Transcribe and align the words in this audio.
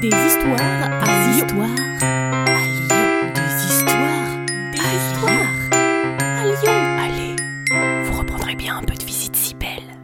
Des 0.00 0.08
histoires 0.08 0.58
à 0.58 1.04
Des 1.04 1.34
Lyon. 1.34 1.44
histoires 1.44 1.68
à 2.00 2.64
Lyon. 2.64 3.32
Des 3.34 3.66
histoires 3.66 4.46
Des 4.72 4.80
à 4.80 4.94
histoires 4.96 5.52
à 6.22 6.44
Lyon. 6.46 6.78
Allez, 6.98 7.36
vous 8.04 8.18
reprendrez 8.18 8.54
bien 8.54 8.78
un 8.78 8.82
peu 8.82 8.94
de 8.94 9.04
visite 9.04 9.36
si 9.36 9.52
belle. 9.52 9.98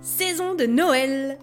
Saison 0.00 0.54
de 0.54 0.64
Noël. 0.64 1.38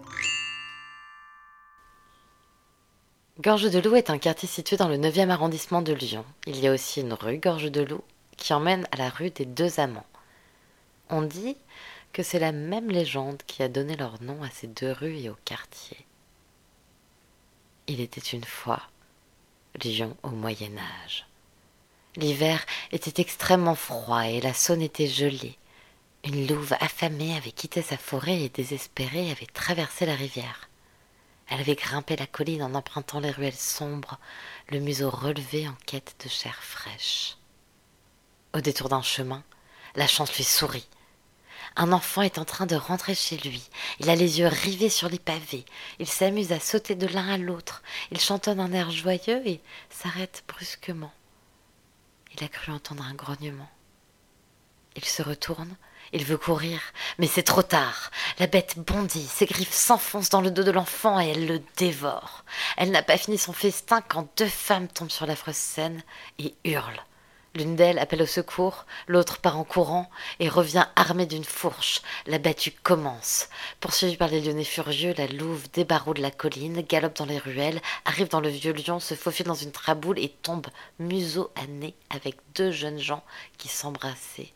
Gorge 3.38 3.70
de 3.70 3.78
Loup 3.78 3.94
est 3.94 4.10
un 4.10 4.18
quartier 4.18 4.48
situé 4.48 4.76
dans 4.76 4.88
le 4.88 4.96
9e 4.96 5.30
arrondissement 5.30 5.80
de 5.80 5.92
Lyon. 5.92 6.24
Il 6.48 6.58
y 6.58 6.66
a 6.66 6.72
aussi 6.72 7.00
une 7.00 7.12
rue 7.12 7.38
Gorge 7.38 7.70
de 7.70 7.82
Loup 7.82 8.02
qui 8.36 8.52
emmène 8.54 8.88
à 8.90 8.96
la 8.96 9.08
rue 9.08 9.30
des 9.30 9.44
deux 9.44 9.78
amants. 9.78 10.06
On 11.10 11.22
dit 11.22 11.56
que 12.12 12.24
c'est 12.24 12.40
la 12.40 12.50
même 12.50 12.90
légende 12.90 13.40
qui 13.46 13.62
a 13.62 13.68
donné 13.68 13.94
leur 13.94 14.20
nom 14.20 14.42
à 14.42 14.50
ces 14.50 14.66
deux 14.66 14.90
rues 14.90 15.18
et 15.18 15.30
au 15.30 15.36
quartier. 15.44 16.04
Il 17.94 18.00
était 18.00 18.20
une 18.20 18.42
fois 18.42 18.82
Lyon 19.80 20.16
au 20.24 20.30
Moyen 20.30 20.76
Âge. 21.04 21.28
L'hiver 22.16 22.66
était 22.90 23.22
extrêmement 23.22 23.76
froid 23.76 24.26
et 24.26 24.40
la 24.40 24.52
Saône 24.52 24.82
était 24.82 25.06
gelée. 25.06 25.56
Une 26.24 26.48
louve 26.48 26.74
affamée 26.80 27.36
avait 27.36 27.52
quitté 27.52 27.82
sa 27.82 27.96
forêt 27.96 28.40
et 28.40 28.48
désespérée 28.48 29.30
avait 29.30 29.46
traversé 29.46 30.06
la 30.06 30.16
rivière. 30.16 30.68
Elle 31.46 31.60
avait 31.60 31.76
grimpé 31.76 32.16
la 32.16 32.26
colline 32.26 32.64
en 32.64 32.74
empruntant 32.74 33.20
les 33.20 33.30
ruelles 33.30 33.52
sombres, 33.52 34.18
le 34.70 34.80
museau 34.80 35.08
relevé 35.08 35.68
en 35.68 35.76
quête 35.86 36.16
de 36.24 36.28
chair 36.28 36.64
fraîche. 36.64 37.36
Au 38.54 38.60
détour 38.60 38.88
d'un 38.88 39.02
chemin, 39.02 39.44
la 39.94 40.08
chance 40.08 40.36
lui 40.36 40.42
sourit. 40.42 40.88
Un 41.76 41.92
enfant 41.92 42.22
est 42.22 42.38
en 42.38 42.44
train 42.44 42.66
de 42.66 42.76
rentrer 42.76 43.14
chez 43.14 43.36
lui. 43.38 43.68
Il 43.98 44.08
a 44.08 44.14
les 44.14 44.38
yeux 44.38 44.46
rivés 44.46 44.88
sur 44.88 45.08
les 45.08 45.18
pavés. 45.18 45.64
Il 45.98 46.06
s'amuse 46.06 46.52
à 46.52 46.60
sauter 46.60 46.94
de 46.94 47.06
l'un 47.06 47.28
à 47.28 47.36
l'autre. 47.36 47.82
Il 48.12 48.20
chantonne 48.20 48.60
un 48.60 48.72
air 48.72 48.90
joyeux 48.90 49.42
et 49.44 49.60
s'arrête 49.90 50.44
brusquement. 50.46 51.12
Il 52.36 52.44
a 52.44 52.48
cru 52.48 52.72
entendre 52.72 53.04
un 53.04 53.14
grognement. 53.14 53.68
Il 54.96 55.04
se 55.04 55.22
retourne, 55.22 55.76
il 56.12 56.24
veut 56.24 56.38
courir, 56.38 56.80
mais 57.18 57.26
c'est 57.26 57.42
trop 57.42 57.62
tard. 57.62 58.12
La 58.38 58.46
bête 58.46 58.78
bondit, 58.78 59.26
ses 59.26 59.46
griffes 59.46 59.72
s'enfoncent 59.72 60.30
dans 60.30 60.40
le 60.40 60.52
dos 60.52 60.62
de 60.62 60.70
l'enfant 60.70 61.20
et 61.20 61.30
elle 61.30 61.46
le 61.46 61.60
dévore. 61.76 62.44
Elle 62.76 62.92
n'a 62.92 63.02
pas 63.02 63.18
fini 63.18 63.36
son 63.36 63.52
festin 63.52 64.00
quand 64.00 64.28
deux 64.36 64.48
femmes 64.48 64.86
tombent 64.86 65.10
sur 65.10 65.26
l'affreuse 65.26 65.56
scène 65.56 66.02
et 66.38 66.54
hurlent. 66.64 67.04
L'une 67.54 67.76
d'elles 67.76 67.98
appelle 67.98 68.22
au 68.22 68.26
secours, 68.26 68.84
l'autre 69.06 69.38
part 69.38 69.58
en 69.58 69.64
courant 69.64 70.10
et 70.40 70.48
revient 70.48 70.86
armée 70.96 71.26
d'une 71.26 71.44
fourche. 71.44 72.02
La 72.26 72.38
battue 72.38 72.72
commence. 72.72 73.48
Poursuivie 73.80 74.16
par 74.16 74.28
les 74.28 74.40
lyonnais 74.40 74.64
furieux, 74.64 75.14
la 75.16 75.28
louve 75.28 75.70
débarroule 75.72 76.18
la 76.18 76.32
colline, 76.32 76.82
galope 76.82 77.16
dans 77.16 77.26
les 77.26 77.38
ruelles, 77.38 77.80
arrive 78.04 78.28
dans 78.28 78.40
le 78.40 78.48
vieux 78.48 78.72
lion, 78.72 78.98
se 78.98 79.14
faufile 79.14 79.46
dans 79.46 79.54
une 79.54 79.72
traboule 79.72 80.18
et 80.18 80.30
tombe 80.30 80.66
museau 80.98 81.50
à 81.54 81.66
nez 81.66 81.94
avec 82.10 82.36
deux 82.54 82.72
jeunes 82.72 82.98
gens 82.98 83.22
qui 83.56 83.68
s'embrassaient 83.68 84.52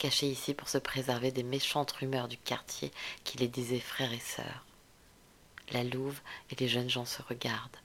cachés 0.00 0.28
ici 0.28 0.54
pour 0.54 0.68
se 0.68 0.78
préserver 0.78 1.30
des 1.30 1.42
méchantes 1.42 1.92
rumeurs 1.92 2.26
du 2.26 2.38
quartier 2.38 2.90
qui 3.22 3.36
les 3.36 3.48
disaient 3.48 3.78
frères 3.78 4.12
et 4.12 4.18
sœurs. 4.18 4.64
La 5.72 5.84
louve 5.84 6.18
et 6.50 6.56
les 6.56 6.68
jeunes 6.68 6.88
gens 6.88 7.04
se 7.04 7.20
regardent. 7.22 7.76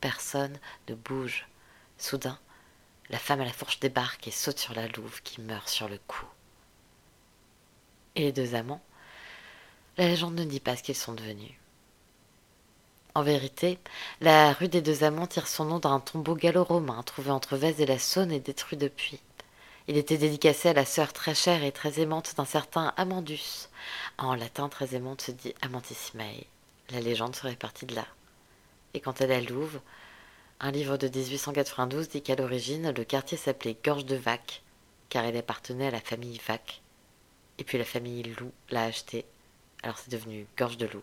Personne 0.00 0.56
ne 0.88 0.94
bouge. 0.94 1.46
Soudain, 1.98 2.38
la 3.10 3.18
femme 3.18 3.40
à 3.40 3.44
la 3.44 3.52
fourche 3.52 3.80
débarque 3.80 4.28
et 4.28 4.30
saute 4.30 4.58
sur 4.58 4.74
la 4.74 4.88
louve 4.88 5.22
qui 5.22 5.40
meurt 5.40 5.68
sur 5.68 5.88
le 5.88 5.98
coup. 6.06 6.26
Et 8.14 8.22
les 8.22 8.32
deux 8.32 8.54
amants 8.54 8.82
La 9.96 10.06
légende 10.06 10.34
ne 10.34 10.44
dit 10.44 10.60
pas 10.60 10.76
ce 10.76 10.82
qu'ils 10.82 10.94
sont 10.94 11.14
devenus. 11.14 11.52
En 13.14 13.22
vérité, 13.22 13.78
la 14.20 14.52
rue 14.52 14.68
des 14.68 14.82
deux 14.82 15.02
amants 15.02 15.26
tire 15.26 15.48
son 15.48 15.64
nom 15.64 15.78
d'un 15.78 15.98
tombeau 16.00 16.34
gallo-romain 16.34 17.02
trouvé 17.02 17.30
entre 17.30 17.56
Vèze 17.56 17.80
et 17.80 17.86
la 17.86 17.98
Saône 17.98 18.30
et 18.30 18.40
détruit 18.40 18.76
depuis. 18.76 19.20
Il 19.88 19.96
était 19.96 20.18
dédicacé 20.18 20.68
à 20.68 20.74
la 20.74 20.84
sœur 20.84 21.12
très 21.14 21.34
chère 21.34 21.64
et 21.64 21.72
très 21.72 21.98
aimante 21.98 22.34
d'un 22.36 22.44
certain 22.44 22.92
Amandus. 22.96 23.68
En 24.18 24.34
latin, 24.34 24.68
très 24.68 24.94
aimante 24.94 25.22
se 25.22 25.30
dit 25.30 25.54
Amantissimae. 25.62 26.44
La 26.90 27.00
légende 27.00 27.34
serait 27.34 27.56
partie 27.56 27.86
de 27.86 27.94
là. 27.94 28.06
Et 28.92 29.00
quant 29.00 29.12
à 29.12 29.26
la 29.26 29.40
Louve, 29.40 29.80
un 30.60 30.70
livre 30.70 30.96
de 30.96 31.08
1892 31.08 32.08
dit 32.08 32.22
qu'à 32.22 32.34
l'origine, 32.34 32.92
le 32.96 33.04
quartier 33.04 33.38
s'appelait 33.38 33.76
Gorge 33.84 34.04
de 34.04 34.16
Vac, 34.16 34.62
car 35.08 35.24
il 35.24 35.36
appartenait 35.36 35.86
à 35.86 35.92
la 35.92 36.00
famille 36.00 36.40
Vac. 36.46 36.82
Et 37.58 37.64
puis 37.64 37.78
la 37.78 37.84
famille 37.84 38.22
Loup 38.38 38.52
l'a 38.70 38.84
acheté, 38.84 39.24
alors 39.82 39.98
c'est 39.98 40.10
devenu 40.10 40.46
Gorge 40.56 40.76
de 40.76 40.86
Loup. 40.86 41.02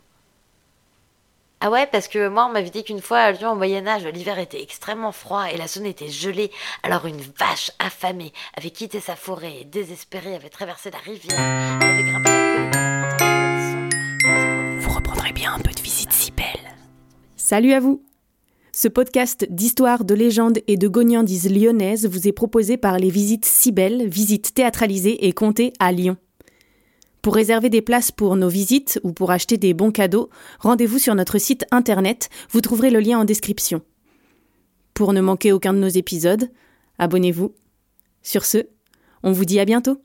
Ah 1.62 1.70
ouais, 1.72 1.88
parce 1.88 2.10
que 2.10 2.28
moi, 2.28 2.46
on 2.46 2.52
m'avait 2.52 2.70
dit 2.70 2.84
qu'une 2.84 3.02
fois 3.02 3.20
à 3.20 3.32
Lyon, 3.32 3.54
au 3.54 3.56
Moyen-Âge, 3.56 4.06
l'hiver 4.06 4.38
était 4.40 4.62
extrêmement 4.62 5.14
froid 5.14 5.46
et 5.46 5.58
la 5.58 5.68
Saône 5.68 5.86
était 5.86 6.10
gelée. 6.10 6.52
Alors 6.84 7.06
une 7.06 7.22
vache 7.22 7.72
affamée 7.80 8.34
avait 8.56 8.72
quitté 8.72 9.00
sa 9.00 9.16
forêt 9.16 9.62
et 9.62 9.64
désespérée 9.64 10.36
avait 10.36 10.50
traversé 10.50 10.92
la 10.92 11.00
rivière. 11.00 11.40
Vous 14.80 14.94
reprendrez 14.94 15.32
bien 15.32 15.54
un 15.54 15.60
peu 15.60 15.72
de 15.72 15.82
visite 15.82 16.12
si 16.12 16.32
belle. 16.32 16.76
Salut 17.38 17.74
à 17.74 17.80
vous. 17.80 18.04
Ce 18.78 18.90
podcast 18.90 19.48
d'histoire, 19.50 20.04
de 20.04 20.14
légendes 20.14 20.60
et 20.68 20.76
de 20.76 20.90
gognandises 20.90 21.50
lyonnaises 21.50 22.06
vous 22.06 22.28
est 22.28 22.34
proposé 22.34 22.76
par 22.76 23.00
les 23.00 23.10
visites 23.10 23.46
Cybelle, 23.46 24.10
visites 24.10 24.54
théâtralisées 24.54 25.28
et 25.28 25.32
comptées 25.32 25.72
à 25.80 25.94
Lyon. 25.94 26.18
Pour 27.22 27.36
réserver 27.36 27.70
des 27.70 27.82
places 27.82 28.12
pour 28.12 28.36
nos 28.36 28.50
visites 28.50 29.00
ou 29.04 29.14
pour 29.14 29.32
acheter 29.32 29.56
des 29.56 29.74
bons 29.74 29.92
cadeaux, 29.92 30.30
rendez-vous 30.60 31.00
sur 31.00 31.16
notre 31.16 31.38
site 31.38 31.66
internet, 31.72 32.28
vous 32.50 32.60
trouverez 32.60 32.90
le 32.90 33.00
lien 33.00 33.18
en 33.18 33.24
description. 33.24 33.82
Pour 34.94 35.14
ne 35.14 35.22
manquer 35.22 35.54
aucun 35.54 35.72
de 35.72 35.80
nos 35.80 35.88
épisodes, 35.88 36.52
abonnez-vous. 37.00 37.56
Sur 38.24 38.44
ce, 38.44 38.68
on 39.24 39.32
vous 39.32 39.46
dit 39.46 39.62
à 39.62 39.64
bientôt. 39.64 40.05